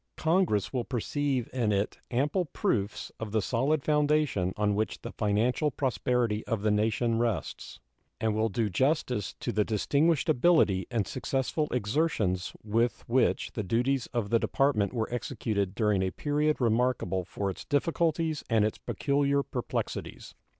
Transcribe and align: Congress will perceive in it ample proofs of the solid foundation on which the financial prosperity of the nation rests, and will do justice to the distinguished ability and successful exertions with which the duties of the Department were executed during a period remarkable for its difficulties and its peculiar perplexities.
Congress 0.17 0.73
will 0.73 0.83
perceive 0.83 1.47
in 1.53 1.71
it 1.71 1.99
ample 2.09 2.45
proofs 2.45 3.11
of 3.19 3.31
the 3.31 3.39
solid 3.39 3.83
foundation 3.83 4.51
on 4.57 4.73
which 4.73 4.99
the 5.03 5.11
financial 5.11 5.69
prosperity 5.69 6.43
of 6.47 6.63
the 6.63 6.71
nation 6.71 7.19
rests, 7.19 7.79
and 8.19 8.33
will 8.33 8.49
do 8.49 8.67
justice 8.67 9.35
to 9.39 9.51
the 9.51 9.63
distinguished 9.63 10.27
ability 10.27 10.87
and 10.89 11.05
successful 11.05 11.67
exertions 11.69 12.51
with 12.63 13.03
which 13.07 13.51
the 13.51 13.61
duties 13.61 14.07
of 14.07 14.31
the 14.31 14.39
Department 14.39 14.91
were 14.91 15.13
executed 15.13 15.75
during 15.75 16.01
a 16.01 16.09
period 16.09 16.59
remarkable 16.59 17.23
for 17.23 17.51
its 17.51 17.63
difficulties 17.63 18.43
and 18.49 18.65
its 18.65 18.79
peculiar 18.79 19.43
perplexities. 19.43 20.33